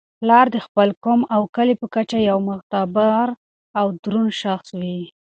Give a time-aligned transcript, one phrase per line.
[0.19, 3.27] پلار د خپل قوم او کلي په کچه یو معتبر
[3.79, 4.99] او دروند شخص وي.